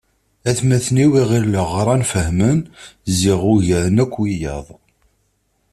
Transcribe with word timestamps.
Atmaten-iw 0.49 1.11
i 1.21 1.23
ɣileɣ 1.29 1.69
ɣran 1.77 2.03
fehmen 2.11 2.59
ziɣ 3.17 3.39
ugaren 3.53 4.01
akk 4.03 4.13
wiyaḍ. 4.19 4.67